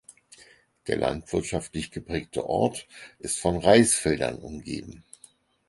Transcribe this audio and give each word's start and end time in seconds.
Der 0.87 0.97
landwirtschaftlich 0.97 1.91
geprägte 1.91 2.49
Ort 2.49 2.87
ist 3.19 3.37
von 3.39 3.57
Reisfeldern 3.59 4.39
umgeben. 4.39 5.03